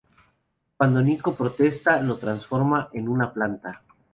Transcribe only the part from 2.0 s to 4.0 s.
lo transforma en una planta.